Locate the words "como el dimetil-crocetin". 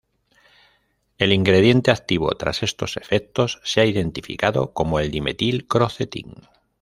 4.73-6.47